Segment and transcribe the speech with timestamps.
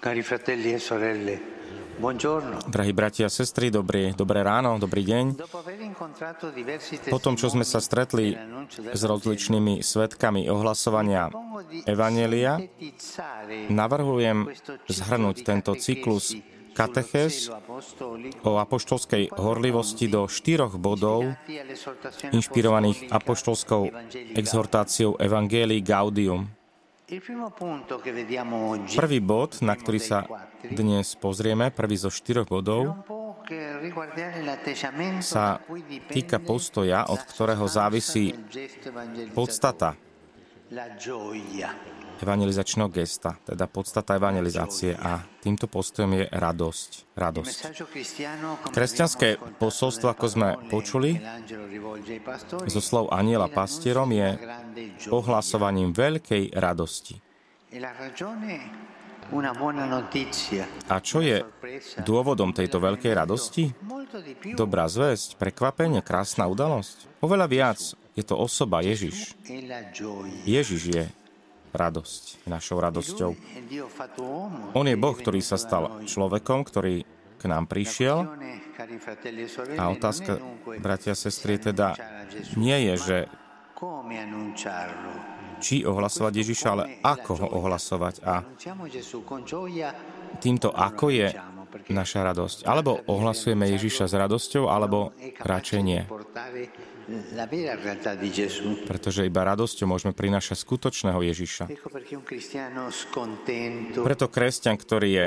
[0.00, 1.54] Cari fratelli e sorelle.
[2.68, 5.40] Drahí bratia a sestry, dobrý, dobré ráno, dobrý deň.
[7.08, 8.36] Po tom, čo sme sa stretli
[8.92, 11.32] s rozličnými svetkami ohlasovania
[11.88, 12.60] Evanelia,
[13.72, 14.52] navrhujem
[14.92, 16.36] zhrnúť tento cyklus
[16.76, 17.48] katechez
[18.44, 21.32] o apoštolskej horlivosti do štyroch bodov,
[22.28, 23.88] inšpirovaných apoštolskou
[24.36, 26.52] exhortáciou Evangelii Gaudium.
[28.98, 30.26] Prvý bod, na ktorý sa
[30.66, 32.98] dnes pozrieme, prvý zo štyroch bodov,
[35.22, 35.62] sa
[36.10, 38.34] týka postoja, od ktorého závisí
[39.30, 39.94] podstata
[42.20, 46.90] evangelizačného gesta, teda podstata evangelizácie a týmto postojom je radosť.
[47.16, 47.58] radosť.
[48.72, 51.20] Kresťanské posolstvo, ako sme počuli,
[52.66, 54.36] zo slov aniela pastierom je
[55.12, 57.20] ohlasovaním veľkej radosti.
[60.86, 61.42] A čo je
[62.06, 63.74] dôvodom tejto veľkej radosti?
[64.54, 67.20] Dobrá zväzť, prekvapenie, krásna udalosť?
[67.20, 67.78] Oveľa viac
[68.14, 69.34] je to osoba Ježiš.
[70.46, 71.04] Ježiš je
[71.76, 73.30] radosť, našou radosťou.
[74.74, 77.04] On je Boh, ktorý sa stal človekom, ktorý
[77.36, 78.26] k nám prišiel.
[79.76, 80.40] A otázka,
[80.80, 81.96] bratia a sestry, teda
[82.56, 83.18] nie je, že
[85.60, 88.14] či ohlasovať Ježiša, ale ako ho ohlasovať.
[88.24, 88.44] A
[90.40, 91.28] týmto ako je
[91.88, 92.66] naša radosť.
[92.66, 96.02] Alebo ohlasujeme Ježiša s radosťou, alebo radšej nie.
[98.86, 101.64] Pretože iba radosťou môžeme prinášať skutočného Ježiša.
[104.02, 105.26] Preto kresťan, ktorý je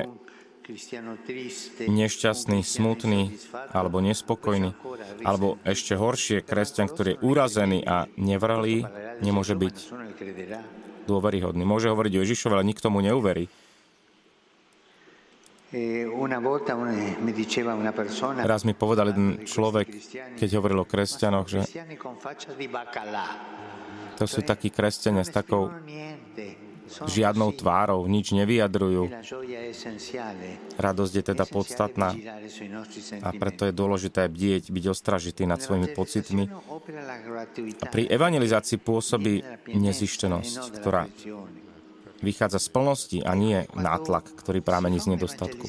[1.90, 3.34] nešťastný, smutný
[3.74, 4.78] alebo nespokojný,
[5.26, 8.86] alebo ešte horšie, kresťan, ktorý je urazený a nevralý,
[9.24, 9.76] nemôže byť
[11.10, 11.66] dôveryhodný.
[11.66, 13.50] Môže hovoriť o Ježišovi, ale nikto mu neuverí.
[18.42, 19.86] Raz mi povedal jeden človek,
[20.34, 21.62] keď hovoril o kresťanoch, že
[24.18, 25.70] to sú takí kresťania s takou
[26.90, 29.14] žiadnou tvárou, nič nevyjadrujú.
[30.82, 32.18] Radosť je teda podstatná.
[33.22, 36.50] a preto je dôležité bdieť, byť ostražitý nad svojimi pocitmi.
[37.78, 41.06] A pri evangelizácii pôsobí nezištenosť, ktorá
[42.22, 45.68] vychádza z plnosti a nie nátlak, ktorý prámení z nedostatku.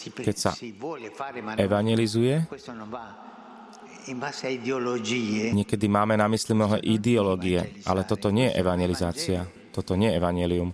[0.00, 0.54] Keď sa
[1.58, 2.46] evangelizuje,
[5.50, 10.70] niekedy máme na mysli mnohé ideológie, ale toto nie je evangelizácia, toto nie je evangelium.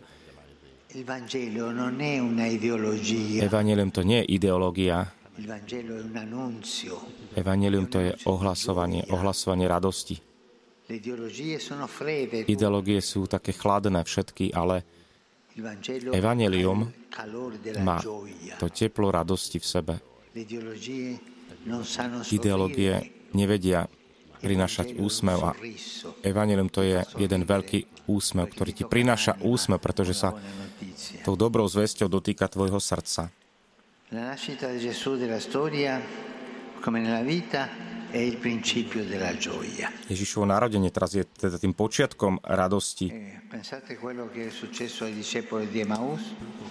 [3.41, 5.13] Evangelium to nie je ideológia.
[7.37, 10.26] Evangelium to je ohlasovanie, ohlasovanie radosti.
[12.47, 14.87] Ideológie sú také chladné všetky, ale
[16.15, 16.87] Evangelium
[17.83, 17.99] má
[18.61, 19.95] to teplo radosti v sebe.
[22.31, 22.95] Ideológie
[23.35, 23.91] nevedia
[24.39, 25.53] prinášať úsmev a
[26.23, 30.39] Evangelium to je jeden veľký úsmev, ktorý ti prináša úsmev, pretože sa
[31.27, 33.33] tou dobrou zväzťou dotýka tvojho srdca.
[34.15, 35.99] La nascita di Gesù della storia,
[36.79, 37.67] come nella vita,
[40.09, 43.13] Ježišovo narodenie teraz je teda tým počiatkom radosti.
[43.13, 43.37] Eh,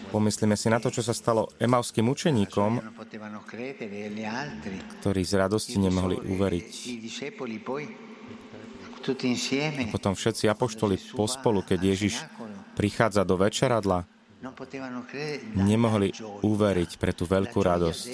[0.09, 2.81] Pomyslíme si na to, čo sa stalo emavským učeníkom,
[5.01, 6.69] ktorí z radosti nemohli uveriť.
[9.05, 12.25] A potom všetci apoštoli pospolu, keď Ježiš
[12.73, 14.09] prichádza do večeradla,
[15.55, 16.09] nemohli
[16.43, 18.05] uveriť pre tú veľkú radosť.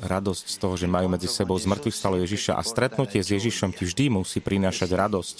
[0.00, 3.84] Radosť z toho, že majú medzi sebou zmrtvých stalo Ježiša a stretnutie s Ježišom ti
[3.84, 5.36] vždy musí prinášať radosť.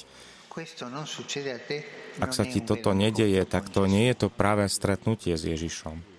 [2.21, 6.12] Ak sa ti toto nedeje, tak to nie je to práve stretnutie s Ježišom.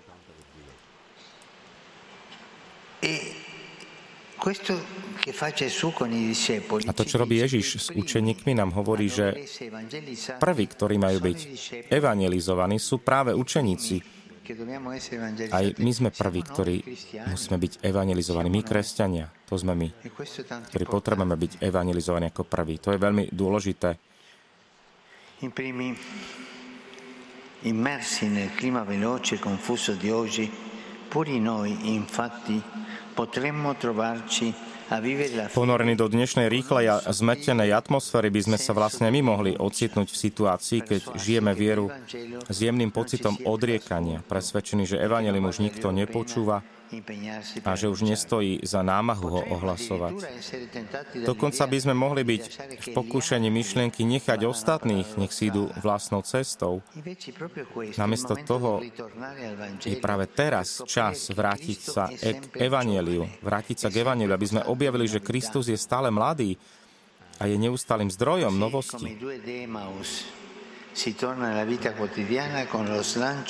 [6.83, 9.31] A to, čo robí Ježiš s učeníkmi, nám hovorí, že
[10.35, 11.39] prví, ktorí majú byť
[11.87, 14.03] evangelizovaní, sú práve učeníci.
[15.47, 16.75] Aj my sme prví, ktorí
[17.31, 18.51] musíme byť evangelizovaní.
[18.51, 19.87] My, kresťania, to sme my,
[20.67, 22.83] ktorí potrebujeme byť evangelizovaní ako prví.
[22.83, 23.95] To je veľmi dôležité.
[27.63, 30.72] Immersi nel clima veloce e confuso di oggi,
[31.13, 32.57] puri noi, infatti,
[35.53, 40.17] Ponorení do dnešnej rýchlej a zmetenej atmosféry by sme sa vlastne my mohli ocitnúť v
[40.17, 41.93] situácii, keď žijeme vieru
[42.49, 46.65] s jemným pocitom odriekania, presvedčený, že evanelium už nikto nepočúva
[47.63, 50.13] a že už nestojí za námahu ho ohlasovať.
[51.25, 52.43] Dokonca by sme mohli byť
[52.81, 56.83] v pokúšení myšlienky nechať ostatných, nech si idú vlastnou cestou.
[57.97, 58.83] Namiesto toho
[59.81, 65.07] je práve teraz čas vrátiť sa k Evangeliu, vrátiť sa k Evangeliu, aby sme objavili,
[65.07, 66.59] že Kristus je stále mladý
[67.41, 69.17] a je neustálým zdrojom novosti.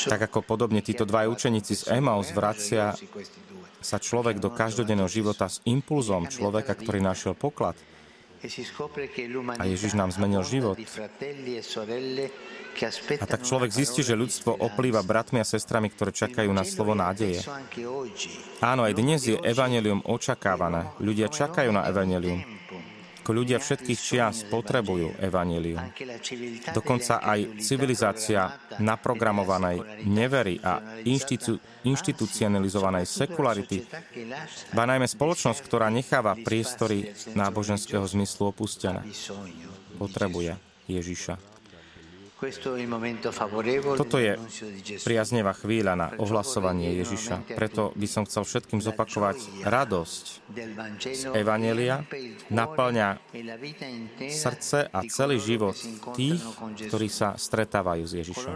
[0.07, 2.95] Tak ako podobne títo dva učeníci z Emaus vracia
[3.83, 7.75] sa človek do každodenného života s impulzom človeka, ktorý našiel poklad.
[8.43, 8.47] E
[9.55, 10.75] a Ježiš nám zmenil život.
[13.15, 17.39] A tak človek zistí, že ľudstvo oplýva bratmi a sestrami, ktoré čakajú na slovo nádeje.
[18.59, 20.91] Áno, aj dnes je evanelium očakávané.
[20.99, 22.43] Ľudia čakajú na evanelium
[23.23, 25.79] ako ľudia všetkých čias potrebujú evanílium.
[26.75, 28.51] Dokonca aj civilizácia
[28.83, 31.55] naprogramovanej nevery a inštitu,
[31.87, 33.87] inštitucionalizovanej sekularity,
[34.75, 39.07] ba najmä spoločnosť, ktorá necháva priestory náboženského zmyslu opustené,
[39.95, 40.59] potrebuje
[40.91, 41.52] Ježiša.
[43.95, 44.35] Toto je
[45.03, 47.55] priaznevá chvíľa na ohlasovanie Ježiša.
[47.55, 50.23] Preto by som chcel všetkým zopakovať radosť
[51.03, 52.03] z Evanelia
[52.51, 53.21] naplňa
[54.27, 55.77] srdce a celý život
[56.15, 56.41] tých,
[56.91, 58.53] ktorí sa stretávajú s Ježišom.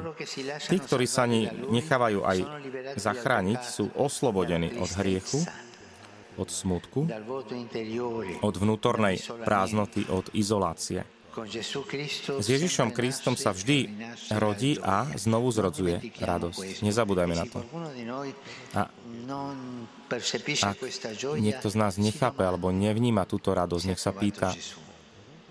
[0.67, 2.37] Tí, ktorí sa ani nechávajú aj
[2.99, 5.39] zachrániť, sú oslobodení od hriechu,
[6.37, 7.09] od smutku,
[8.45, 11.16] od vnútornej prázdnoty, od izolácie.
[12.37, 13.89] S Ježišom Kristom sa vždy
[14.37, 16.81] rodí a znovu zrodzuje radosť.
[16.81, 17.59] Nezabúdajme na to.
[18.73, 18.89] A
[20.65, 20.77] ak
[21.37, 24.55] niekto z nás nechápe alebo nevníma túto radosť, nech sa pýta,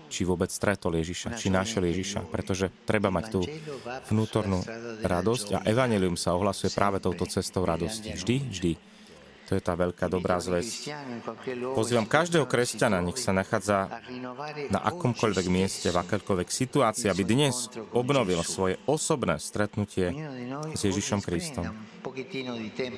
[0.07, 3.41] či vôbec stretol Ježiša, či našiel Ježiša, pretože treba mať tú
[4.11, 4.63] vnútornú
[5.03, 8.15] radosť a evanelium sa ohlasuje práve touto cestou radosti.
[8.15, 8.71] Vždy, vždy.
[9.47, 10.91] To je tá veľká dobrá zväz.
[11.71, 13.87] Pozývam každého kresťana, nech sa nachádza
[14.67, 20.11] na akomkoľvek mieste, v akékoľvek situácii, aby dnes obnovil svoje osobné stretnutie
[20.75, 21.71] s Ježišom Kristom.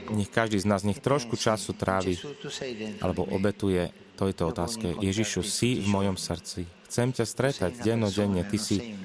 [0.09, 2.17] Nech každý z nás nech trošku času trávi
[2.97, 4.97] alebo obetuje tejto otázke.
[4.97, 6.65] Ježišu, si v mojom srdci.
[6.89, 8.41] Chcem ťa stretať dennodenne.
[8.41, 8.97] Ty si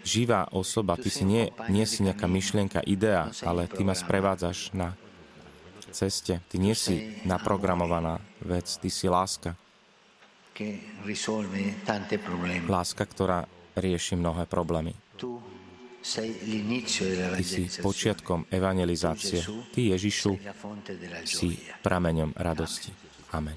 [0.00, 4.96] živá osoba, ty si nie, nie si nejaká myšlienka, idea, ale ty ma sprevádzaš na
[5.94, 6.42] ceste.
[6.50, 9.54] Ty nie si naprogramovaná vec, ty si láska.
[12.66, 13.46] Láska, ktorá
[13.78, 14.94] rieši mnohé problémy.
[16.04, 19.40] Ty si počiatkom evangelizácie.
[19.72, 20.36] Ty, Ježišu,
[21.24, 22.92] si prameňom radosti.
[23.32, 23.56] Amen.